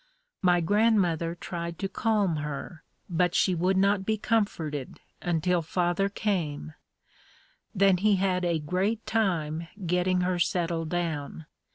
[0.41, 6.73] My grandmother tried to calm her, but she would not be comforted until father came,
[7.75, 11.45] then he had a great time getting her settled down.